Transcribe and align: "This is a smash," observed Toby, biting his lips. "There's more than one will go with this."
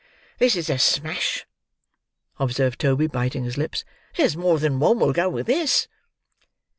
"This 0.39 0.55
is 0.55 0.67
a 0.67 0.79
smash," 0.79 1.45
observed 2.39 2.79
Toby, 2.81 3.05
biting 3.05 3.43
his 3.43 3.55
lips. 3.55 3.85
"There's 4.17 4.35
more 4.35 4.57
than 4.57 4.79
one 4.79 4.97
will 4.99 5.13
go 5.13 5.29
with 5.29 5.45
this." 5.45 5.87